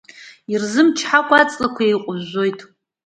Ирзымычҳакәа 0.53 1.35
аҵлақәа 1.39 1.83
еиҟәыжәжәоит. 1.85 2.59